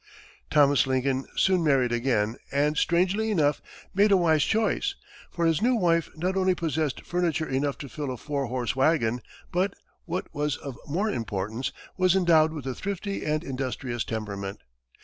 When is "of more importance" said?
10.57-11.71